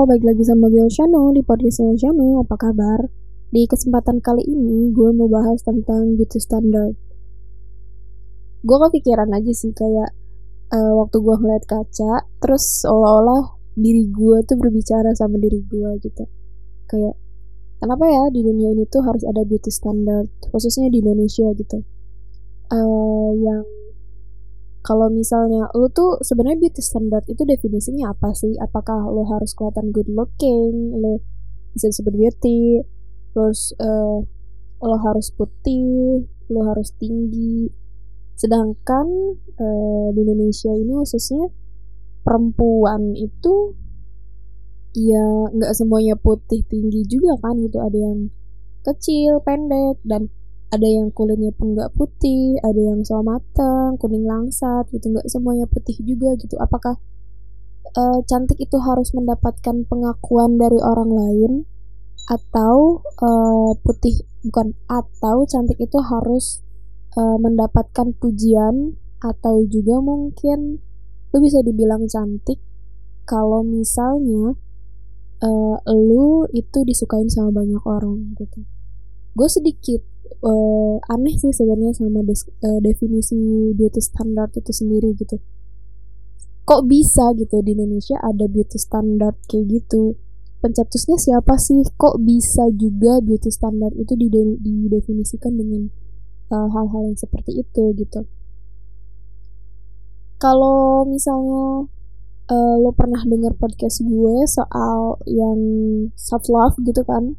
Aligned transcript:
Halo, 0.00 0.16
balik 0.16 0.32
lagi 0.32 0.48
sama 0.48 0.72
gue 0.72 0.88
Shano 0.88 1.28
di 1.36 1.44
podcastnya 1.44 1.92
Shano. 1.92 2.40
Apa 2.40 2.56
kabar? 2.56 3.04
Di 3.52 3.68
kesempatan 3.68 4.24
kali 4.24 4.40
ini, 4.48 4.96
gue 4.96 5.12
mau 5.12 5.28
bahas 5.28 5.60
tentang 5.60 6.16
beauty 6.16 6.40
standard. 6.40 6.96
Gue 8.64 8.78
kepikiran 8.80 9.28
aja 9.28 9.52
sih 9.52 9.76
kayak 9.76 10.16
uh, 10.72 10.96
waktu 11.04 11.20
gue 11.20 11.36
ngeliat 11.36 11.68
kaca, 11.68 12.24
terus 12.40 12.80
seolah-olah 12.80 13.60
diri 13.76 14.08
gue 14.08 14.40
tuh 14.48 14.56
berbicara 14.56 15.12
sama 15.12 15.36
diri 15.36 15.60
gue 15.68 15.92
gitu. 16.00 16.24
Kayak 16.88 17.20
kenapa 17.84 18.08
ya 18.08 18.32
di 18.32 18.40
dunia 18.40 18.72
ini 18.72 18.88
tuh 18.88 19.04
harus 19.04 19.20
ada 19.28 19.44
beauty 19.44 19.68
standard, 19.68 20.32
khususnya 20.48 20.88
di 20.88 21.04
Indonesia 21.04 21.44
gitu. 21.52 21.84
Uh, 22.72 23.36
yang 23.36 23.68
kalau 24.90 25.06
misalnya 25.06 25.70
lu 25.78 25.86
tuh 25.94 26.18
sebenarnya 26.18 26.66
beauty 26.66 26.82
standard 26.82 27.22
itu 27.30 27.46
definisinya 27.46 28.10
apa 28.10 28.34
sih? 28.34 28.58
Apakah 28.58 29.06
lo 29.06 29.22
harus 29.22 29.54
kelihatan 29.54 29.94
good 29.94 30.10
looking, 30.10 30.98
lo 30.98 31.22
bisa 31.78 31.94
disebut 31.94 32.10
beauty, 32.10 32.82
terus 33.30 33.70
uh, 33.78 34.18
lo 34.82 34.96
harus 35.06 35.30
putih, 35.30 36.26
lo 36.50 36.66
harus 36.66 36.90
tinggi. 36.98 37.70
Sedangkan 38.34 39.38
uh, 39.62 40.10
di 40.10 40.26
Indonesia 40.26 40.74
ini 40.74 40.98
khususnya 40.98 41.54
perempuan 42.26 43.14
itu 43.14 43.78
ya 44.98 45.54
nggak 45.54 45.70
semuanya 45.70 46.18
putih 46.18 46.66
tinggi 46.66 47.06
juga 47.06 47.38
kan 47.38 47.62
gitu 47.62 47.78
ada 47.78 47.94
yang 47.94 48.34
kecil 48.82 49.38
pendek 49.46 50.02
dan 50.02 50.34
ada 50.70 50.86
yang 50.86 51.10
kulitnya 51.10 51.50
pun 51.50 51.74
nggak 51.74 51.90
putih, 51.98 52.54
ada 52.62 52.78
yang 52.78 53.02
sawo 53.02 53.26
matang, 53.26 53.98
kuning 53.98 54.22
langsat 54.22 54.86
gitu, 54.94 55.10
nggak 55.10 55.26
semuanya 55.26 55.66
putih 55.66 55.98
juga 56.02 56.38
gitu. 56.38 56.54
Apakah 56.62 56.94
uh, 57.98 58.18
cantik 58.26 58.58
itu 58.62 58.78
harus 58.78 59.10
mendapatkan 59.10 59.82
pengakuan 59.90 60.56
dari 60.62 60.78
orang 60.78 61.10
lain 61.10 61.52
atau 62.30 63.02
uh, 63.02 63.74
putih 63.82 64.22
bukan 64.46 64.78
atau 64.86 65.42
cantik 65.50 65.74
itu 65.82 65.98
harus 65.98 66.62
uh, 67.18 67.34
mendapatkan 67.42 68.14
pujian 68.22 68.94
atau 69.18 69.66
juga 69.66 69.98
mungkin 69.98 70.78
lu 71.30 71.38
bisa 71.42 71.60
dibilang 71.66 72.06
cantik 72.06 72.62
kalau 73.26 73.66
misalnya 73.66 74.54
uh, 75.42 75.76
lu 75.90 76.46
itu 76.54 76.78
disukain 76.86 77.26
sama 77.26 77.62
banyak 77.62 77.82
orang 77.82 78.38
gitu. 78.38 78.62
Gue 79.34 79.48
sedikit 79.50 80.02
uh, 80.42 80.96
aneh 81.10 81.34
sih 81.36 81.52
sebenarnya 81.52 81.96
sama 81.96 82.22
des, 82.22 82.46
uh, 82.62 82.80
definisi 82.80 83.36
beauty 83.74 84.00
standard 84.00 84.54
itu 84.54 84.72
sendiri 84.72 85.12
gitu. 85.18 85.42
Kok 86.64 86.86
bisa 86.86 87.34
gitu 87.34 87.60
di 87.66 87.74
Indonesia 87.74 88.20
ada 88.22 88.46
beauty 88.46 88.78
standard 88.78 89.34
kayak 89.50 89.66
gitu? 89.68 90.14
Pencetusnya 90.62 91.18
siapa 91.18 91.58
sih? 91.58 91.82
Kok 91.98 92.22
bisa 92.22 92.68
juga 92.76 93.18
beauty 93.18 93.50
standard 93.50 93.96
itu 93.96 94.14
didefinisikan 94.14 95.56
dengan 95.56 95.88
eh, 96.52 96.68
hal-hal 96.70 97.02
uh, 97.02 97.06
yang 97.10 97.18
seperti 97.18 97.64
itu 97.64 97.84
gitu? 97.96 98.28
Kalau 100.38 101.02
misalnya 101.08 101.90
uh, 102.50 102.74
lo 102.78 102.90
pernah 102.92 103.22
dengar 103.24 103.56
podcast 103.56 104.02
gue 104.04 104.36
soal 104.46 105.18
yang 105.26 105.58
self 106.18 106.46
love 106.50 106.76
gitu 106.82 107.02
kan 107.06 107.38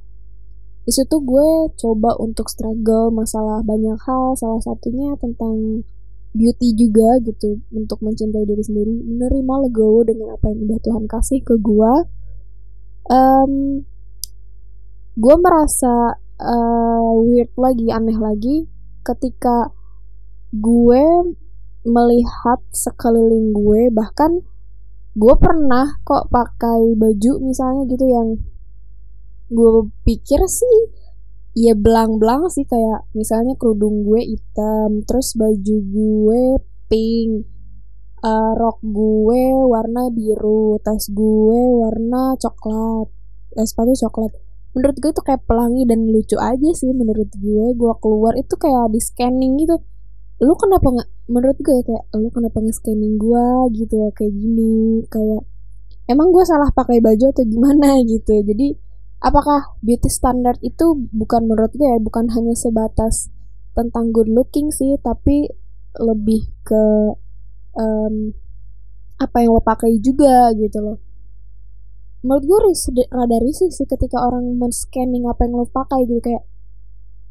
di 0.82 0.92
situ 0.92 1.16
gue 1.22 1.70
coba 1.78 2.18
untuk 2.18 2.50
struggle 2.50 3.14
masalah 3.14 3.62
banyak 3.62 3.98
hal 4.02 4.34
salah 4.34 4.62
satunya 4.66 5.14
tentang 5.22 5.86
beauty 6.32 6.74
juga 6.74 7.20
gitu 7.22 7.60
untuk 7.76 8.00
mencintai 8.02 8.48
diri 8.48 8.64
sendiri. 8.64 8.90
Menerima 9.04 9.68
legowo 9.68 10.02
dengan 10.08 10.34
apa 10.34 10.50
yang 10.50 10.66
udah 10.66 10.80
Tuhan 10.80 11.06
kasih 11.06 11.44
ke 11.44 11.60
gue 11.60 11.94
um, 13.12 13.84
gue 15.18 15.36
merasa 15.44 16.16
uh, 16.40 17.10
weird 17.20 17.52
lagi 17.60 17.92
aneh 17.92 18.16
lagi 18.16 18.72
ketika 19.04 19.76
gue 20.56 21.36
melihat 21.84 22.60
sekeliling 22.72 23.52
gue. 23.52 23.92
Bahkan 23.92 24.32
gue 25.12 25.36
pernah 25.36 26.00
kok 26.08 26.32
pakai 26.32 26.96
baju 26.96 27.32
misalnya 27.44 27.84
gitu 27.92 28.06
yang 28.08 28.30
gue 29.52 29.92
pikir 30.08 30.42
sih 30.48 30.80
ya 31.52 31.76
belang-belang 31.76 32.48
sih 32.48 32.64
kayak 32.64 33.12
misalnya 33.12 33.60
kerudung 33.60 34.08
gue 34.08 34.24
hitam 34.24 35.04
terus 35.04 35.36
baju 35.36 35.76
gue 35.84 36.44
pink 36.88 37.52
uh, 38.24 38.52
rok 38.56 38.80
gue 38.80 39.44
warna 39.68 40.08
biru 40.14 40.80
tas 40.80 41.12
gue 41.12 41.62
warna 41.82 42.40
coklat 42.40 43.08
eh, 43.58 43.68
sepatu 43.68 43.94
coklat. 44.08 44.32
Menurut 44.72 44.96
gue 45.04 45.12
itu 45.12 45.24
kayak 45.28 45.44
pelangi 45.44 45.84
dan 45.84 46.08
lucu 46.08 46.40
aja 46.40 46.70
sih 46.72 46.96
menurut 46.96 47.28
gue 47.36 47.66
gue 47.76 47.94
keluar 48.00 48.34
itu 48.40 48.56
kayak 48.56 48.88
di 48.96 49.02
scanning 49.04 49.60
gitu. 49.60 49.76
Lu 50.42 50.54
kenapa 50.56 50.88
nggak 50.96 51.10
menurut 51.28 51.58
gue 51.60 51.74
ya 51.76 51.84
kayak 51.84 52.04
lu 52.18 52.30
kenapa 52.32 52.58
nge-scanning 52.64 53.16
gue 53.20 53.46
gitu 53.78 53.96
kayak 54.16 54.34
gini 54.34 55.04
kayak 55.12 55.44
emang 56.08 56.32
gue 56.32 56.44
salah 56.48 56.72
pakai 56.72 57.04
baju 57.04 57.26
atau 57.36 57.44
gimana? 57.44 58.00
gitu. 58.12 58.40
Jadi 58.48 58.91
apakah 59.22 59.78
beauty 59.86 60.10
standard 60.10 60.58
itu 60.66 60.98
bukan 61.14 61.46
menurut 61.46 61.70
gue 61.78 61.86
ya 61.86 62.02
bukan 62.02 62.34
hanya 62.34 62.58
sebatas 62.58 63.30
tentang 63.78 64.10
good 64.10 64.28
looking 64.28 64.74
sih 64.74 64.98
tapi 65.00 65.48
lebih 66.02 66.50
ke 66.66 66.84
um, 67.78 68.34
apa 69.22 69.38
yang 69.46 69.54
lo 69.54 69.62
pakai 69.62 70.02
juga 70.02 70.50
gitu 70.58 70.82
loh. 70.82 70.98
Menurut 72.26 72.44
gue 72.46 72.60
rada 73.10 73.38
risih 73.42 73.70
sih 73.70 73.86
ketika 73.86 74.22
orang 74.22 74.58
men-scanning 74.58 75.26
apa 75.30 75.46
yang 75.46 75.58
lo 75.58 75.66
pakai 75.70 76.06
gitu 76.10 76.22
kayak 76.22 76.46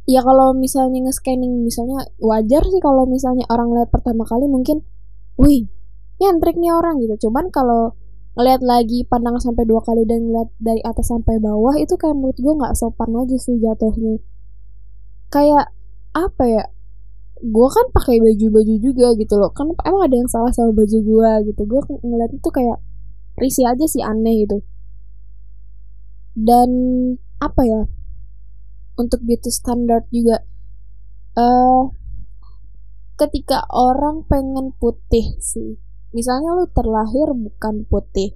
ya 0.06 0.22
kalau 0.22 0.54
misalnya 0.54 1.06
nge-scanning 1.06 1.62
misalnya 1.62 2.06
wajar 2.18 2.62
sih 2.66 2.82
kalau 2.82 3.06
misalnya 3.06 3.46
orang 3.50 3.70
lihat 3.74 3.90
pertama 3.94 4.26
kali 4.26 4.50
mungkin 4.50 4.82
wih 5.38 5.66
nyentrik 6.22 6.54
nih 6.58 6.70
orang 6.70 7.02
gitu. 7.02 7.28
Cuman 7.28 7.50
kalau 7.50 7.98
ngeliat 8.40 8.64
lagi 8.64 9.04
pandang 9.04 9.36
sampai 9.36 9.68
dua 9.68 9.84
kali 9.84 10.08
dan 10.08 10.24
ngeliat 10.24 10.48
dari 10.56 10.80
atas 10.80 11.12
sampai 11.12 11.36
bawah 11.36 11.76
itu 11.76 11.92
kayak 12.00 12.16
menurut 12.16 12.40
gue 12.40 12.54
nggak 12.56 12.72
sopan 12.72 13.12
aja 13.12 13.36
sih 13.36 13.60
jatuhnya. 13.60 14.16
Kayak 15.28 15.76
apa 16.16 16.44
ya 16.48 16.64
gue 17.44 17.68
kan 17.68 17.86
pakai 17.92 18.16
baju-baju 18.24 18.74
juga 18.80 19.12
gitu 19.20 19.36
loh. 19.36 19.52
Kan 19.52 19.76
emang 19.84 20.08
ada 20.08 20.16
yang 20.16 20.30
salah 20.32 20.48
sama 20.56 20.72
baju 20.72 20.98
gue 21.04 21.30
gitu. 21.52 21.62
Gue 21.68 21.80
ngeliat 22.00 22.32
itu 22.32 22.48
kayak 22.48 22.80
risih 23.36 23.68
aja 23.68 23.84
sih 23.84 24.00
aneh 24.00 24.48
gitu. 24.48 24.64
Dan 26.32 26.70
apa 27.44 27.60
ya 27.68 27.84
untuk 28.96 29.20
beauty 29.20 29.52
standard 29.52 30.08
juga 30.08 30.40
uh, 31.36 31.92
ketika 33.20 33.68
orang 33.68 34.24
pengen 34.24 34.72
putih 34.80 35.36
sih 35.44 35.89
misalnya 36.10 36.56
lu 36.58 36.66
terlahir 36.70 37.30
bukan 37.32 37.86
putih 37.86 38.34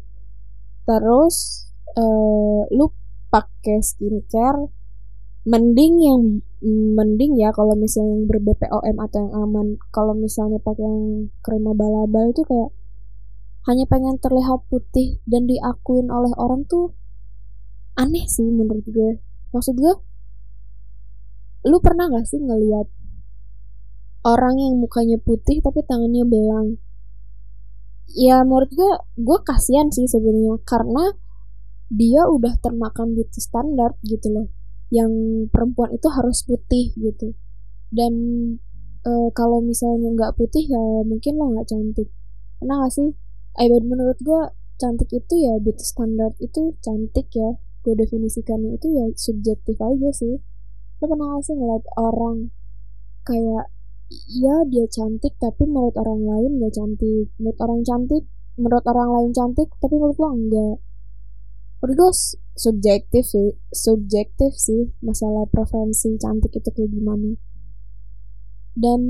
terus 0.84 1.68
uh, 1.96 2.68
lu 2.70 2.92
pakai 3.32 3.82
skincare 3.82 4.70
mending 5.44 5.94
yang 6.00 6.22
mending 6.64 7.36
ya 7.36 7.52
kalau 7.52 7.76
misalnya 7.76 8.16
yang 8.16 8.24
ber 8.24 8.40
BPOM 8.40 8.96
atau 8.96 9.18
yang 9.20 9.34
aman. 9.36 9.66
Kalau 9.92 10.16
misalnya 10.16 10.56
pakai 10.56 10.80
yang 10.80 11.28
krem 11.44 11.68
abal-abal 11.68 12.32
itu 12.32 12.40
kayak 12.48 12.72
hanya 13.68 13.84
pengen 13.84 14.16
terlihat 14.16 14.64
putih 14.72 15.20
dan 15.28 15.44
diakuin 15.44 16.08
oleh 16.08 16.32
orang 16.40 16.64
tuh 16.64 16.96
aneh 18.00 18.24
sih 18.24 18.48
menurut 18.48 18.84
gue. 18.88 19.20
Maksud 19.52 19.76
gue 19.76 19.94
lu 21.64 21.80
pernah 21.80 22.12
gak 22.12 22.28
sih 22.28 22.40
ngeliat 22.40 22.88
orang 24.24 24.56
yang 24.60 24.76
mukanya 24.76 25.16
putih 25.16 25.64
tapi 25.64 25.80
tangannya 25.84 26.24
belang 26.28 26.76
ya 28.12 28.44
menurut 28.44 28.70
gue 28.70 28.92
gue 29.16 29.38
kasihan 29.42 29.88
sih 29.88 30.04
sebenarnya 30.04 30.60
karena 30.68 31.16
dia 31.92 32.24
udah 32.26 32.56
termakan 32.60 33.12
beauty 33.14 33.40
standar 33.40 33.94
gitu 34.06 34.32
loh. 34.32 34.46
Yang 34.88 35.12
perempuan 35.50 35.94
itu 35.94 36.08
harus 36.10 36.42
putih 36.46 36.94
gitu. 36.96 37.36
Dan 37.92 38.14
e, 39.04 39.12
kalau 39.36 39.60
misalnya 39.60 40.10
nggak 40.12 40.34
putih 40.38 40.64
ya 40.64 40.84
mungkin 41.04 41.36
lo 41.36 41.54
nggak 41.54 41.68
cantik. 41.68 42.08
Pernah 42.58 42.86
gak 42.86 42.92
sih? 42.94 43.10
Eh 43.60 43.68
menurut 43.82 44.18
gue 44.18 44.42
cantik 44.80 45.10
itu 45.12 45.34
ya 45.44 45.54
beauty 45.60 45.84
standar 45.84 46.32
itu 46.40 46.74
cantik 46.80 47.28
ya. 47.34 47.58
Gue 47.84 47.94
definisikannya 47.94 48.80
itu 48.80 48.88
ya 48.90 49.04
subjektif 49.14 49.76
aja 49.78 50.10
sih. 50.10 50.40
Lo 50.98 51.04
pernah 51.04 51.36
gak 51.36 51.44
sih 51.46 51.54
ngeliat 51.54 51.84
orang 52.00 52.50
kayak 53.24 53.73
iya 54.30 54.62
dia 54.70 54.86
cantik 54.88 55.34
tapi 55.36 55.66
menurut 55.66 55.94
orang 55.98 56.22
lain 56.22 56.50
gak 56.62 56.74
cantik. 56.78 57.26
Menurut 57.38 57.58
orang 57.60 57.80
cantik 57.82 58.24
menurut 58.54 58.84
orang 58.86 59.08
lain 59.10 59.30
cantik 59.34 59.68
tapi 59.82 59.94
menurut 59.98 60.18
lo 60.18 60.28
enggak. 60.30 60.76
Menurut 61.82 61.96
gue 61.98 62.12
subjektif 62.54 63.24
sih 63.26 63.48
subjektif 63.74 64.52
sih 64.54 64.94
masalah 65.02 65.44
preferensi 65.50 66.14
cantik 66.16 66.54
itu 66.54 66.70
kayak 66.70 66.90
gimana. 66.90 67.34
Dan 68.74 69.00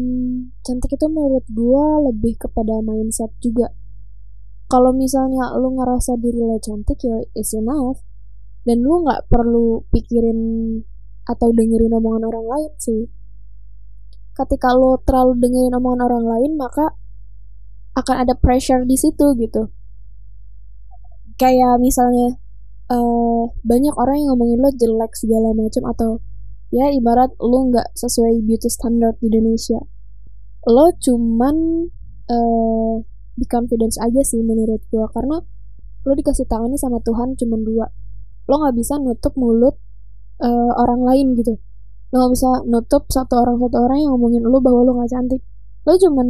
cantik 0.64 0.96
itu 0.96 1.06
menurut 1.08 1.44
gue 1.48 1.86
lebih 2.12 2.36
kepada 2.40 2.80
mindset 2.84 3.32
juga. 3.40 3.72
Kalau 4.68 4.96
misalnya 4.96 5.52
lu 5.60 5.76
ngerasa 5.76 6.16
diri 6.20 6.40
lo 6.40 6.56
cantik 6.58 6.98
ya 7.04 7.20
is 7.36 7.52
enough. 7.52 8.00
Dan 8.64 8.80
lu 8.80 9.04
nggak 9.04 9.28
perlu 9.28 9.84
pikirin 9.92 10.40
atau 11.24 11.48
dengerin 11.52 11.92
omongan 11.96 12.28
orang 12.28 12.46
lain 12.48 12.72
sih 12.76 13.08
ketika 14.34 14.74
lo 14.74 14.98
terlalu 15.06 15.38
dengerin 15.38 15.78
omongan 15.78 16.02
orang 16.10 16.24
lain 16.26 16.52
maka 16.58 16.98
akan 17.94 18.26
ada 18.26 18.34
pressure 18.34 18.82
di 18.82 18.98
situ 18.98 19.38
gitu. 19.38 19.70
Kayak 21.38 21.78
misalnya 21.78 22.38
uh, 22.90 23.50
banyak 23.62 23.94
orang 23.94 24.22
yang 24.22 24.28
ngomongin 24.34 24.58
lo 24.58 24.70
jelek 24.74 25.14
segala 25.14 25.54
macam 25.54 25.86
atau 25.86 26.10
ya 26.74 26.90
ibarat 26.90 27.30
lo 27.38 27.70
nggak 27.70 27.94
sesuai 27.94 28.42
beauty 28.42 28.66
standard 28.66 29.14
di 29.22 29.30
Indonesia. 29.30 29.78
Lo 30.66 30.90
cuman 30.98 31.86
uh, 32.26 32.94
di 33.34 33.46
confidence 33.46 33.98
aja 34.02 34.22
sih 34.26 34.42
menurut 34.42 34.82
gue 34.90 35.06
karena 35.14 35.42
lo 36.04 36.12
dikasih 36.12 36.46
tangannya 36.50 36.78
sama 36.78 36.98
Tuhan 37.06 37.38
cuman 37.38 37.60
dua. 37.62 37.86
Lo 38.50 38.58
nggak 38.58 38.74
bisa 38.74 38.98
nutup 38.98 39.38
mulut 39.38 39.78
uh, 40.42 40.72
orang 40.74 41.06
lain 41.06 41.38
gitu 41.38 41.54
lo 42.14 42.30
nggak 42.30 42.32
bisa 42.38 42.62
nutup 42.70 43.10
satu 43.10 43.42
orang 43.42 43.58
satu 43.58 43.74
orang 43.74 43.98
yang 43.98 44.14
ngomongin 44.14 44.46
lo 44.46 44.62
bahwa 44.62 44.86
lo 44.86 45.02
nggak 45.02 45.10
cantik. 45.10 45.42
Lo 45.82 45.98
cuman 45.98 46.28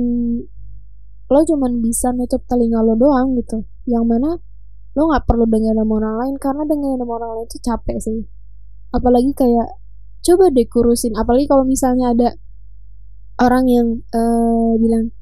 lo 1.29 1.41
cuman 1.45 1.73
bisa 1.85 2.09
nutup 2.17 2.41
telinga 2.49 2.81
lo 2.81 2.97
doang 2.97 3.37
gitu. 3.37 3.69
Yang 3.85 4.05
mana 4.09 4.31
lo 4.97 5.03
nggak 5.13 5.29
perlu 5.29 5.45
dengerin 5.45 5.77
nama 5.77 5.93
orang 5.93 6.15
lain 6.25 6.35
karena 6.41 6.65
dengerin 6.65 6.99
nama 7.05 7.13
orang 7.21 7.31
lain 7.37 7.47
itu 7.53 7.59
capek 7.61 7.97
sih. 8.01 8.25
Apalagi 8.97 9.37
kayak 9.37 9.77
coba 10.25 10.49
deh 10.57 10.65
kurusin. 10.73 11.13
Apalagi 11.21 11.45
kalau 11.53 11.69
misalnya 11.69 12.17
ada 12.17 12.33
orang 13.45 13.69
yang 13.69 14.01
uh, 14.17 14.81
bilang 14.81 15.13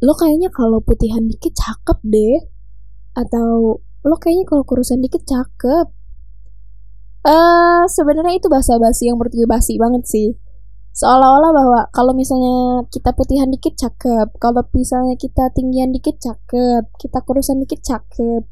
lo 0.00 0.16
kayaknya 0.16 0.48
kalau 0.48 0.80
putihan 0.80 1.28
dikit 1.28 1.52
cakep 1.52 2.00
deh. 2.00 2.40
Atau 3.12 3.84
lo 3.84 4.16
kayaknya 4.16 4.48
kalau 4.48 4.64
kurusan 4.64 5.04
dikit 5.04 5.20
cakep 5.28 5.92
uh, 7.26 7.82
sebenarnya 7.90 8.38
itu 8.38 8.46
bahasa 8.46 8.78
basi 8.78 9.10
yang 9.10 9.18
menurut 9.18 9.34
basi 9.50 9.74
banget 9.76 10.06
sih. 10.06 10.38
Seolah-olah 10.96 11.52
bahwa 11.52 11.80
kalau 11.92 12.16
misalnya 12.16 12.86
kita 12.88 13.12
putihan 13.12 13.50
dikit 13.52 13.76
cakep. 13.76 14.32
Kalau 14.40 14.64
misalnya 14.72 15.18
kita 15.18 15.52
tinggian 15.52 15.92
dikit 15.92 16.16
cakep. 16.16 16.88
Kita 16.96 17.20
kurusan 17.20 17.60
dikit 17.60 17.84
cakep. 17.84 18.42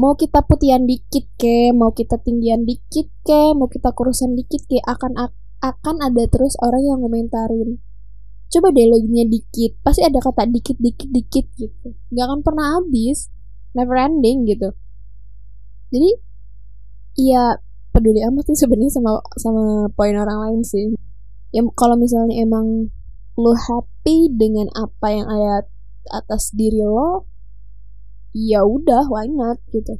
Mau 0.00 0.16
kita 0.16 0.40
putihan 0.48 0.88
dikit 0.88 1.28
ke 1.36 1.76
mau 1.76 1.92
kita 1.92 2.16
tinggian 2.22 2.64
dikit 2.64 3.12
ke 3.20 3.52
mau 3.52 3.68
kita 3.68 3.92
kurusan 3.92 4.32
dikit 4.32 4.64
ke 4.64 4.80
akan 4.80 5.12
akan 5.60 5.96
ada 6.00 6.24
terus 6.32 6.56
orang 6.64 6.80
yang 6.80 7.04
komentarin 7.04 7.76
coba 8.50 8.74
deh 8.74 8.86
loginnya 8.90 9.24
dikit. 9.30 9.78
Pasti 9.80 10.02
ada 10.02 10.18
kata 10.18 10.50
dikit 10.50 10.76
dikit 10.76 11.08
dikit 11.08 11.46
gitu. 11.54 11.94
Nggak 12.10 12.24
akan 12.26 12.40
pernah 12.42 12.66
habis. 12.76 13.30
Never 13.72 13.94
ending 13.94 14.50
gitu. 14.50 14.74
Jadi 15.94 16.10
iya 17.22 17.54
peduli 17.90 18.22
amat 18.26 18.44
sih 18.50 18.58
sebenarnya 18.66 18.92
sama 18.94 19.20
sama 19.36 19.64
poin 19.94 20.14
orang 20.14 20.38
lain 20.48 20.60
sih 20.62 20.94
ya 21.50 21.62
kalau 21.74 21.98
misalnya 21.98 22.38
emang 22.38 22.90
lo 23.34 23.52
happy 23.54 24.30
dengan 24.30 24.70
apa 24.78 25.06
yang 25.10 25.26
ada 25.26 25.66
atas 26.10 26.54
diri 26.54 26.82
lo 26.82 27.26
ya 28.34 28.62
udah 28.62 29.10
why 29.10 29.26
not 29.26 29.58
gitu 29.74 29.98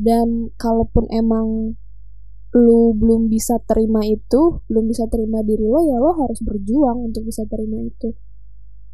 dan 0.00 0.48
kalaupun 0.56 1.04
emang 1.12 1.76
lu 2.50 2.96
belum 2.98 3.30
bisa 3.30 3.62
terima 3.62 4.02
itu, 4.02 4.58
belum 4.66 4.90
bisa 4.90 5.06
terima 5.06 5.44
diri 5.46 5.62
lo, 5.62 5.86
ya 5.86 6.02
lo 6.02 6.18
harus 6.18 6.42
berjuang 6.42 7.12
untuk 7.12 7.22
bisa 7.28 7.46
terima 7.46 7.78
itu. 7.78 8.10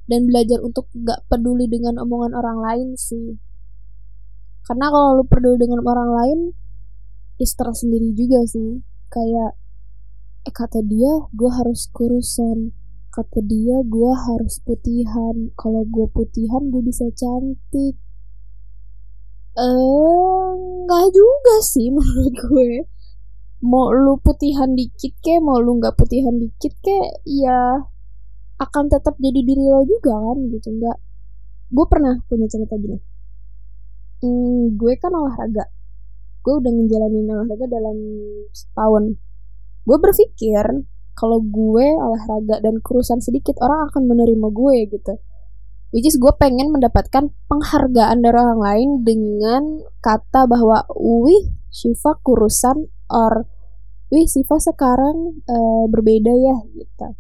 Dan 0.07 0.29
belajar 0.29 0.61
untuk 0.61 0.93
gak 0.93 1.25
peduli 1.27 1.67
dengan 1.67 1.99
omongan 2.03 2.37
orang 2.37 2.59
lain 2.61 2.89
sih. 3.01 3.41
Karena 4.67 4.93
kalau 4.93 5.23
lu 5.23 5.25
peduli 5.25 5.57
dengan 5.57 5.81
orang 5.83 6.11
lain, 6.13 6.39
ya 7.41 7.47
sendiri 7.73 8.13
juga 8.17 8.45
sih. 8.49 8.81
Kayak, 9.13 9.57
eh 10.49 10.55
kata 10.55 10.81
dia, 10.85 11.29
gue 11.33 11.51
harus 11.53 11.89
kurusan. 11.93 12.73
Kata 13.13 13.41
dia, 13.45 13.81
gue 13.85 14.13
harus 14.13 14.61
putihan. 14.65 15.53
Kalau 15.57 15.85
gue 15.89 16.07
putihan, 16.13 16.69
gue 16.69 16.83
bisa 16.85 17.09
cantik. 17.13 17.97
Eh, 19.57 20.51
nggak 20.85 21.07
juga 21.17 21.55
sih 21.65 21.89
menurut 21.97 22.35
gue 22.37 22.71
mau 23.65 23.89
lu 23.89 24.21
putihan 24.21 24.71
dikit 24.77 25.17
ke 25.25 25.41
mau 25.41 25.59
lu 25.59 25.81
nggak 25.81 25.97
putihan 25.97 26.37
dikit 26.37 26.77
ke 26.85 26.99
ya 27.25 27.83
akan 28.61 28.85
tetap 28.93 29.17
jadi 29.17 29.41
diri 29.43 29.65
lo 29.65 29.83
juga 29.89 30.13
kan 30.13 30.39
gitu 30.53 30.69
nggak 30.77 30.99
gue 31.73 31.87
pernah 31.89 32.15
punya 32.29 32.47
cerita 32.53 32.77
gini 32.77 33.01
hmm, 34.23 34.77
gue 34.77 34.93
kan 35.01 35.13
olahraga 35.17 35.65
gue 36.47 36.55
udah 36.63 36.71
ngejalanin 36.71 37.27
olahraga 37.27 37.67
dalam 37.67 37.99
setahun. 38.55 39.19
Gue 39.83 39.99
berpikir 39.99 40.87
kalau 41.19 41.43
gue 41.43 41.87
olahraga 41.99 42.63
dan 42.63 42.79
kurusan 42.79 43.19
sedikit 43.19 43.59
orang 43.59 43.91
akan 43.91 44.07
menerima 44.07 44.47
gue 44.55 44.77
gitu. 44.95 45.15
Which 45.91 46.07
is 46.07 46.23
gue 46.23 46.31
pengen 46.39 46.71
mendapatkan 46.71 47.35
penghargaan 47.51 48.23
dari 48.23 48.37
orang 48.39 48.63
lain 48.63 48.89
dengan 49.03 49.63
kata 49.99 50.47
bahwa 50.47 50.87
wih 50.95 51.51
Shiva 51.75 52.15
kurusan 52.23 52.87
or 53.11 53.51
wih 54.15 54.31
Siva 54.31 54.63
sekarang 54.63 55.43
uh, 55.51 55.85
berbeda 55.91 56.31
ya 56.31 56.57
gitu. 56.79 57.11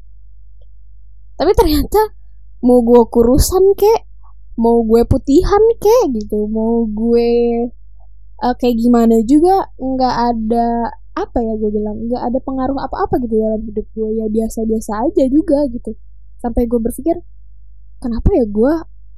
Tapi 1.34 1.50
ternyata 1.58 2.14
mau 2.62 2.78
gue 2.86 3.02
kurusan 3.10 3.74
kek? 3.74 4.06
Mau 4.54 4.86
gue 4.86 5.02
putihan 5.02 5.62
kek? 5.82 6.14
Gitu. 6.14 6.46
Mau 6.46 6.86
gue 6.86 7.30
uh, 8.42 8.54
kayak 8.58 8.76
gimana 8.80 9.22
juga 9.24 9.70
nggak 9.78 10.16
ada 10.34 10.68
apa 11.16 11.38
ya 11.40 11.56
gue 11.56 11.70
bilang 11.72 11.96
nggak 12.08 12.22
ada 12.28 12.38
pengaruh 12.44 12.76
apa-apa 12.76 13.16
gitu 13.24 13.40
dalam 13.40 13.64
hidup 13.64 13.86
gue 13.96 14.08
ya 14.20 14.26
biasa-biasa 14.28 15.08
aja 15.08 15.24
juga 15.32 15.64
gitu 15.72 15.96
sampai 16.40 16.68
gue 16.68 16.76
berpikir 16.76 17.16
kenapa 18.04 18.28
ya 18.36 18.44
gue 18.44 18.74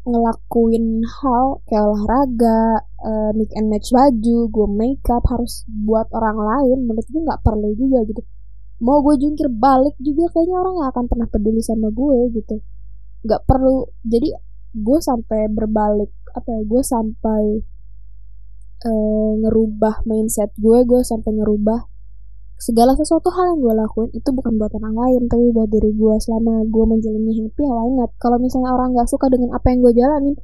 ngelakuin 0.08 1.04
hal 1.04 1.60
kayak 1.68 1.84
olahraga, 1.84 2.80
uh, 3.04 3.30
mix 3.36 3.52
and 3.52 3.68
match 3.68 3.92
baju, 3.92 4.48
gue 4.48 4.68
makeup 4.72 5.24
harus 5.28 5.68
buat 5.68 6.08
orang 6.16 6.38
lain, 6.40 6.78
menurut 6.88 7.04
gue 7.04 7.22
nggak 7.22 7.42
perlu 7.44 7.76
juga 7.76 8.08
gitu. 8.08 8.22
Mau 8.80 9.02
gue 9.04 9.14
jungkir 9.18 9.50
balik 9.52 9.98
juga 9.98 10.30
kayaknya 10.30 10.56
orang 10.62 10.74
gak 10.78 10.90
akan 10.94 11.04
pernah 11.10 11.26
peduli 11.26 11.58
sama 11.66 11.90
gue 11.90 12.30
gitu. 12.30 12.62
Nggak 13.26 13.42
perlu. 13.42 13.90
Jadi 14.06 14.30
gue 14.70 14.98
sampai 15.02 15.50
berbalik 15.50 16.14
apa 16.30 16.46
ya? 16.46 16.62
Gue 16.62 16.82
sampai 16.86 17.42
uh, 18.84 19.32
ngerubah 19.42 20.06
mindset 20.06 20.52
gue, 20.58 20.78
gue 20.84 21.00
sampai 21.02 21.34
ngerubah 21.34 21.88
segala 22.58 22.98
sesuatu 22.98 23.30
hal 23.30 23.54
yang 23.54 23.58
gue 23.62 23.74
lakuin 23.78 24.10
itu 24.10 24.34
bukan 24.34 24.58
buat 24.58 24.74
orang 24.74 24.94
lain 24.98 25.22
tapi 25.30 25.54
buat 25.54 25.70
diri 25.70 25.94
gue. 25.94 26.14
Selama 26.18 26.66
gue 26.66 26.84
menjalani 26.84 27.32
happy 27.46 27.62
ya 27.62 27.72
why 27.72 27.90
not? 27.94 28.10
Kalau 28.18 28.36
misalnya 28.42 28.74
orang 28.74 28.98
nggak 28.98 29.08
suka 29.08 29.30
dengan 29.30 29.54
apa 29.54 29.66
yang 29.70 29.80
gue 29.86 29.94
jalanin 29.94 30.36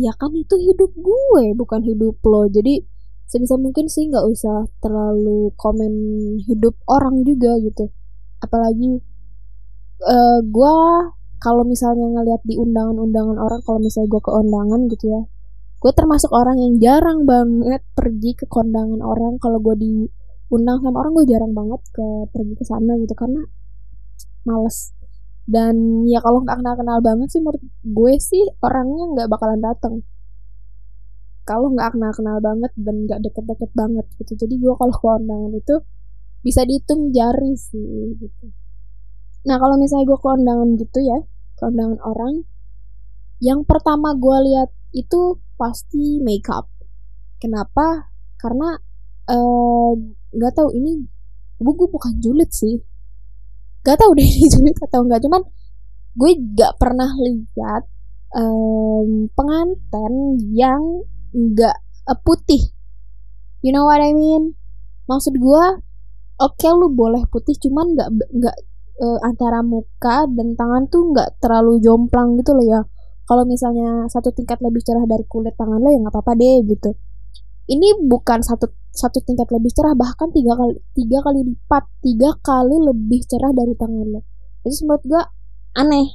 ya 0.00 0.10
kan 0.16 0.32
itu 0.34 0.56
hidup 0.58 0.90
gue 0.98 1.44
bukan 1.54 1.80
hidup 1.86 2.18
lo. 2.26 2.50
Jadi 2.50 2.82
sebisa 3.30 3.54
mungkin 3.56 3.86
sih 3.86 4.10
nggak 4.10 4.26
usah 4.26 4.66
terlalu 4.82 5.54
komen 5.54 5.94
hidup 6.50 6.74
orang 6.90 7.22
juga 7.22 7.54
gitu. 7.62 7.94
Apalagi 8.42 8.98
uh, 10.02 10.42
gue 10.42 10.74
kalau 11.38 11.62
misalnya 11.62 12.06
ngeliat 12.10 12.42
di 12.42 12.58
undangan-undangan 12.58 13.38
orang 13.38 13.60
kalau 13.62 13.78
misalnya 13.78 14.10
gue 14.10 14.22
ke 14.22 14.30
undangan 14.34 14.80
gitu 14.90 15.04
ya 15.10 15.22
gue 15.82 15.90
termasuk 15.90 16.30
orang 16.30 16.62
yang 16.62 16.78
jarang 16.78 17.26
banget 17.26 17.82
pergi 17.98 18.38
ke 18.38 18.46
kondangan 18.46 19.02
orang. 19.02 19.42
Kalau 19.42 19.58
gue 19.58 19.74
di 19.74 19.94
undang 20.54 20.78
sama 20.78 21.02
orang 21.02 21.12
gue 21.18 21.26
jarang 21.26 21.50
banget 21.50 21.82
ke 21.90 22.06
pergi 22.30 22.54
ke 22.54 22.64
sana 22.64 22.94
gitu 23.02 23.14
karena 23.18 23.42
males. 24.46 24.94
Dan 25.42 26.06
ya 26.06 26.22
kalau 26.22 26.46
nggak 26.46 26.62
kenal 26.62 26.74
kenal 26.78 26.98
banget 27.02 27.28
sih 27.34 27.42
menurut 27.42 27.62
gue 27.82 28.14
sih 28.22 28.46
orangnya 28.62 29.04
nggak 29.10 29.28
bakalan 29.28 29.58
datang 29.58 30.06
kalau 31.42 31.74
nggak 31.74 31.98
kenal 31.98 32.12
kenal 32.14 32.38
banget 32.38 32.72
dan 32.78 32.96
nggak 33.06 33.20
deket-deket 33.26 33.70
banget 33.74 34.06
gitu. 34.22 34.32
Jadi 34.46 34.54
gue 34.62 34.74
kalau 34.78 34.94
ke 34.94 35.06
undangan 35.06 35.52
itu 35.58 35.76
bisa 36.42 36.62
dihitung 36.62 37.10
jari 37.10 37.54
sih 37.58 38.14
gitu. 38.18 38.46
Nah 39.50 39.58
kalau 39.58 39.74
misalnya 39.78 40.06
gue 40.06 40.18
ke 40.18 40.28
undangan 40.30 40.68
gitu 40.78 40.98
ya 41.02 41.18
ke 41.58 41.62
undangan 41.66 41.98
orang 42.06 42.46
yang 43.42 43.66
pertama 43.66 44.14
gue 44.14 44.36
lihat 44.46 44.70
itu 44.94 45.42
pasti 45.62 46.18
makeup. 46.18 46.66
Kenapa? 47.38 48.10
Karena 48.34 48.74
uh, 49.30 49.94
nggak 50.34 50.52
tahu 50.58 50.74
ini 50.74 51.06
gue 51.62 51.86
bukan 51.86 52.18
julid 52.18 52.50
sih. 52.50 52.82
Gak 53.86 54.02
tahu 54.02 54.18
deh 54.18 54.26
ini 54.34 54.50
julid 54.50 54.74
atau 54.82 55.06
enggak 55.06 55.22
cuman 55.22 55.42
gue 56.18 56.30
gak 56.58 56.74
pernah 56.82 57.14
lihat 57.22 57.86
um, 58.34 59.30
pengantin 59.38 60.42
yang 60.50 61.06
nggak 61.30 61.76
uh, 62.10 62.18
putih. 62.26 62.74
You 63.62 63.70
know 63.70 63.86
what 63.86 64.02
I 64.02 64.10
mean? 64.10 64.58
Maksud 65.06 65.38
gue 65.38 65.64
oke 66.42 66.58
okay, 66.58 66.74
lu 66.74 66.90
boleh 66.90 67.22
putih 67.30 67.54
cuman 67.62 67.94
nggak 67.94 68.10
nggak 68.10 68.56
uh, 68.98 69.18
antara 69.22 69.62
muka 69.62 70.26
dan 70.26 70.58
tangan 70.58 70.90
tuh 70.90 71.14
nggak 71.14 71.38
terlalu 71.38 71.78
jomplang 71.78 72.34
gitu 72.42 72.58
loh 72.58 72.66
ya 72.66 72.80
kalau 73.22 73.46
misalnya 73.46 74.10
satu 74.10 74.34
tingkat 74.34 74.58
lebih 74.58 74.82
cerah 74.82 75.06
dari 75.06 75.22
kulit 75.30 75.54
tangan 75.54 75.78
lo 75.78 75.88
ya 75.94 75.98
nggak 76.02 76.14
apa-apa 76.14 76.32
deh 76.34 76.58
gitu. 76.66 76.90
Ini 77.70 78.02
bukan 78.02 78.42
satu 78.42 78.66
satu 78.92 79.22
tingkat 79.22 79.48
lebih 79.54 79.70
cerah 79.70 79.94
bahkan 79.94 80.28
tiga 80.34 80.58
kali 80.58 80.74
tiga 80.98 81.22
kali 81.22 81.46
lipat 81.46 81.84
tiga 82.02 82.34
kali 82.42 82.76
lebih 82.82 83.22
cerah 83.24 83.54
dari 83.54 83.78
tangan 83.78 84.06
lo. 84.10 84.20
Jadi 84.66 84.74
menurut 84.86 85.04
gue 85.06 85.22
aneh. 85.78 86.08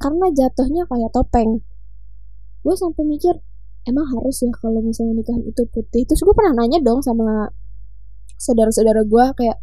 Karena 0.00 0.32
jatuhnya 0.32 0.88
kayak 0.88 1.12
topeng. 1.12 1.60
Gue 2.64 2.74
sampai 2.76 3.04
mikir 3.04 3.36
emang 3.88 4.04
harus 4.12 4.44
ya 4.44 4.52
kalau 4.60 4.80
misalnya 4.84 5.20
nikahan 5.20 5.44
itu 5.44 5.64
putih? 5.68 6.04
Terus 6.04 6.20
gue 6.20 6.34
pernah 6.36 6.56
nanya 6.56 6.80
dong 6.84 7.00
sama 7.00 7.48
saudara-saudara 8.40 9.04
gue 9.04 9.24
kayak 9.36 9.58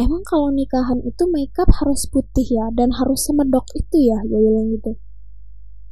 emang 0.00 0.24
kalau 0.24 0.48
nikahan 0.52 1.00
itu 1.04 1.24
makeup 1.28 1.68
harus 1.80 2.08
putih 2.08 2.44
ya 2.44 2.72
dan 2.72 2.92
harus 2.96 3.20
semedok 3.24 3.68
itu 3.76 4.12
ya? 4.12 4.16
Gue 4.24 4.40
bilang 4.40 4.72
gitu 4.76 4.96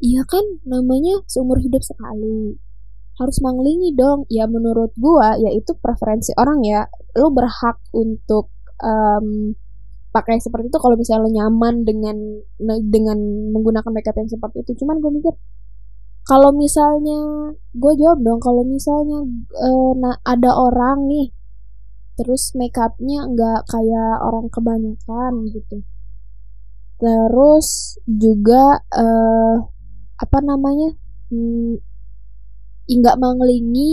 iya 0.00 0.22
kan 0.26 0.42
namanya 0.66 1.22
seumur 1.28 1.60
hidup 1.60 1.84
sekali. 1.84 2.56
Harus 3.20 3.38
manglingi 3.44 3.92
dong. 3.94 4.24
Ya 4.32 4.48
menurut 4.48 4.92
gua 4.96 5.36
ya 5.36 5.52
itu 5.52 5.76
preferensi 5.78 6.32
orang 6.40 6.64
ya. 6.64 6.88
Lo 7.16 7.28
berhak 7.30 7.78
untuk 7.92 8.48
um, 8.80 9.52
pakai 10.10 10.42
seperti 10.42 10.72
itu 10.72 10.78
kalau 10.82 10.98
misalnya 10.98 11.22
lo 11.22 11.30
nyaman 11.30 11.74
dengan 11.86 12.16
dengan 12.90 13.18
menggunakan 13.54 13.90
makeup 13.94 14.16
yang 14.18 14.30
seperti 14.30 14.66
itu. 14.66 14.84
Cuman 14.84 14.98
gue 14.98 15.12
mikir 15.14 15.34
kalau 16.26 16.52
misalnya 16.52 17.50
gue 17.74 17.92
jawab 17.96 18.20
dong 18.22 18.40
kalau 18.42 18.62
misalnya 18.62 19.24
uh, 19.56 19.92
nah, 19.96 20.14
ada 20.22 20.50
orang 20.52 21.08
nih 21.08 21.32
terus 22.20 22.52
makeupnya 22.52 23.24
nggak 23.32 23.64
kayak 23.70 24.14
orang 24.20 24.46
kebanyakan 24.52 25.32
gitu. 25.54 25.76
Terus 27.00 27.96
juga 28.04 28.84
uh, 28.92 29.79
apa 30.20 30.38
namanya 30.44 30.92
hmm, 31.32 31.80
nggak 32.90 33.16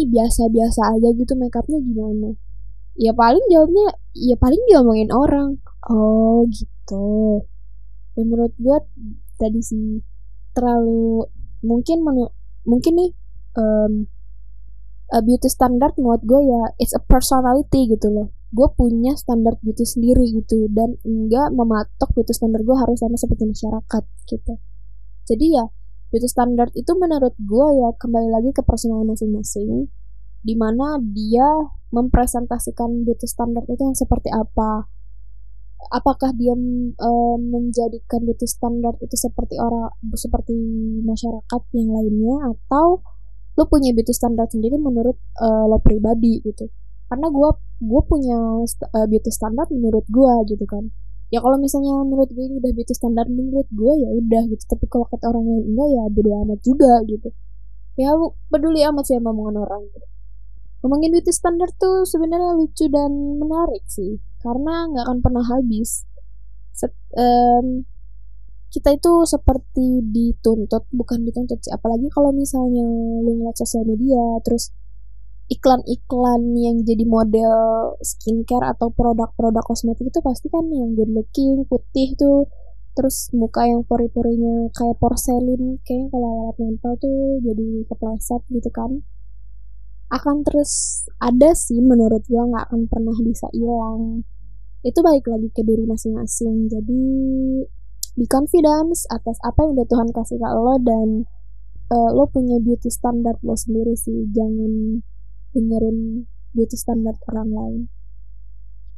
biasa-biasa 0.10 0.98
aja 0.98 1.10
gitu 1.15 1.34
makeupnya 1.39 1.79
gimana? 1.79 2.36
Ya 2.98 3.13
paling 3.13 3.46
jawabnya 3.48 3.93
ya 4.17 4.36
paling 4.36 4.57
diomongin 4.67 5.13
orang. 5.13 5.62
Oh 5.86 6.43
gitu. 6.50 7.46
Ya 8.17 8.22
menurut 8.25 8.53
gue 8.57 8.77
tadi 9.38 9.62
sih 9.62 10.01
terlalu 10.57 11.29
mungkin 11.62 12.01
menu, 12.01 12.34
mungkin 12.65 12.98
nih 12.98 13.12
um, 13.53 14.10
a 15.13 15.22
beauty 15.22 15.48
standard 15.48 15.93
menurut 16.01 16.25
gue 16.25 16.41
ya 16.41 16.62
it's 16.81 16.98
a 16.98 17.01
personality 17.05 17.86
gitu 17.86 18.10
loh. 18.10 18.34
Gue 18.50 18.65
punya 18.74 19.13
standar 19.13 19.62
beauty 19.62 19.86
sendiri 19.86 20.25
gitu 20.34 20.65
dan 20.74 20.98
enggak 21.05 21.53
mematok 21.53 22.10
beauty 22.17 22.34
standar 22.34 22.65
gue 22.65 22.74
harus 22.74 22.98
sama 22.98 23.13
seperti 23.13 23.46
masyarakat 23.46 24.03
gitu. 24.25 24.57
Jadi 25.29 25.46
ya 25.53 25.69
beauty 26.11 26.27
standard 26.27 26.71
itu 26.73 26.91
menurut 26.95 27.35
gue 27.35 27.67
ya 27.83 27.89
kembali 27.99 28.29
lagi 28.31 28.49
ke 28.55 28.63
personal 28.63 29.03
masing-masing 29.03 29.91
di 30.43 30.55
mana 30.55 31.01
dia 31.01 31.45
mempresentasikan 31.91 33.03
beauty 33.03 33.27
standard 33.27 33.67
itu 33.67 33.81
yang 33.83 33.95
seperti 33.95 34.31
apa. 34.31 34.87
Apakah 35.93 36.35
dia 36.35 36.55
e, 36.95 37.11
menjadikan 37.39 38.23
beauty 38.27 38.47
standard 38.47 38.97
itu 38.99 39.15
seperti 39.15 39.55
orang 39.59 39.93
seperti 40.15 40.55
masyarakat 41.05 41.61
yang 41.75 41.89
lainnya 41.95 42.35
atau 42.51 43.03
lo 43.57 43.63
punya 43.71 43.95
beauty 43.95 44.11
standard 44.11 44.51
sendiri 44.51 44.75
menurut 44.79 45.15
e, 45.37 45.47
lo 45.67 45.79
pribadi 45.79 46.43
gitu. 46.43 46.67
Karena 47.07 47.31
gue 47.31 47.49
gue 47.83 48.01
punya 48.03 48.39
e, 48.67 48.99
beauty 49.07 49.31
standard 49.31 49.71
menurut 49.71 50.03
gue 50.07 50.33
gitu 50.51 50.65
kan 50.67 50.91
ya 51.27 51.39
kalau 51.43 51.57
misalnya 51.60 51.91
menurut 52.07 52.29
gue 52.31 52.43
ini 52.48 52.55
udah 52.63 52.72
beauty 52.72 52.93
standar 52.96 53.27
menurut 53.27 53.67
gue 53.72 53.93
ya 54.00 54.10
udah 54.15 54.43
gitu. 54.51 54.63
Tapi 54.67 54.86
kalau 54.88 55.05
kata 55.12 55.25
orang 55.27 55.43
lain 55.48 55.63
enggak 55.75 55.88
ya 55.91 56.03
bodo 56.12 56.31
amat 56.48 56.60
juga 56.63 56.93
gitu. 57.07 57.29
Ya 57.98 58.13
peduli 58.48 58.81
amat 58.88 59.03
sih 59.10 59.15
sama 59.19 59.34
omongan 59.36 59.55
orang 59.67 59.81
gitu. 59.91 60.07
Ngomongin 60.86 61.10
beauty 61.12 61.31
standar 61.34 61.69
tuh 61.75 62.05
sebenarnya 62.05 62.53
lucu 62.55 62.86
dan 62.88 63.12
menarik 63.41 63.84
sih. 63.89 64.22
Karena 64.39 64.88
nggak 64.88 65.03
akan 65.03 65.19
pernah 65.19 65.43
habis. 65.43 66.05
Set, 66.72 66.93
um, 67.17 67.84
kita 68.69 68.93
itu 68.93 69.25
seperti 69.25 70.05
dituntut 70.05 70.86
bukan 70.93 71.25
dituntut 71.25 71.60
sih. 71.60 71.74
Apalagi 71.74 72.07
kalau 72.13 72.29
misalnya 72.31 72.86
lu 73.25 73.41
ngeliat 73.41 73.57
sosial 73.57 73.84
media 73.84 74.39
terus 74.46 74.69
iklan-iklan 75.47 76.41
yang 76.59 76.83
jadi 76.83 77.07
model 77.07 77.55
skincare 78.03 78.75
atau 78.75 78.91
produk-produk 78.91 79.63
kosmetik 79.63 80.11
itu 80.11 80.19
pasti 80.19 80.51
kan 80.51 80.67
yang 80.67 80.91
good 80.91 81.07
looking, 81.07 81.63
putih 81.71 82.19
tuh, 82.19 82.51
terus 82.99 83.31
muka 83.31 83.63
yang 83.63 83.87
pori-porinya 83.87 84.67
kayak 84.75 84.99
porselin, 84.99 85.79
kayak 85.87 86.11
kalau 86.11 86.51
alat 86.51 86.55
nempel 86.59 86.99
tuh 86.99 87.39
jadi 87.39 87.87
kepleset 87.87 88.41
gitu 88.51 88.69
kan. 88.75 89.07
Akan 90.11 90.43
terus 90.43 91.03
ada 91.19 91.55
sih 91.55 91.79
menurut 91.79 92.27
gua 92.27 92.47
nggak 92.47 92.63
akan 92.71 92.81
pernah 92.91 93.15
bisa 93.23 93.47
hilang. 93.55 94.27
Itu 94.83 94.99
balik 94.99 95.31
lagi 95.31 95.47
ke 95.51 95.63
diri 95.63 95.87
masing-masing. 95.87 96.67
Jadi 96.67 97.03
be 98.19 98.25
confidence 98.27 99.07
atas 99.13 99.39
apa 99.47 99.63
yang 99.63 99.79
udah 99.79 99.87
Tuhan 99.87 100.09
kasih 100.11 100.41
ke 100.41 100.47
lo 100.47 100.75
dan 100.81 101.29
uh, 101.91 102.09
lo 102.11 102.27
punya 102.27 102.59
beauty 102.59 102.91
standard 102.91 103.39
lo 103.43 103.55
sendiri 103.55 103.95
sih. 103.95 104.27
Jangan 104.31 105.03
dengerin 105.57 106.29
beauty 106.53 106.77
standard 106.77 107.17
orang 107.33 107.49
lain. 107.49 107.81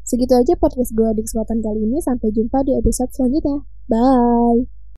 Segitu 0.04 0.36
aja 0.36 0.58
podcast 0.60 0.92
gue 0.92 1.10
di 1.16 1.22
kesempatan 1.24 1.64
kali 1.64 1.86
ini. 1.86 2.04
Sampai 2.04 2.34
jumpa 2.36 2.66
di 2.66 2.76
episode 2.76 3.14
selanjutnya. 3.16 3.64
Bye! 3.88 4.79